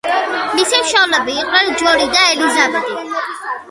[0.59, 3.03] მისი მშობლები იყვნენ ჯონი და ელიზაბეტი.